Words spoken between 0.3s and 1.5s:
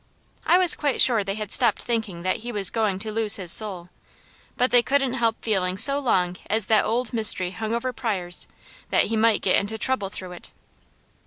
I was quite sure they